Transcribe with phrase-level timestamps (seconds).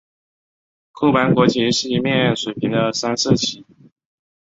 [0.93, 3.63] 库班国旗是一面水平的三色旗。